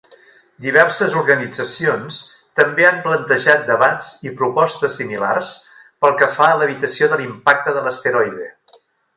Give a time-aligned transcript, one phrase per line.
[0.65, 2.17] Diverses organitzacions
[2.61, 5.53] també han plantejat debats i propostes similars
[6.07, 8.51] pel que fa a l'evitació de l'impacte de l'asteroide.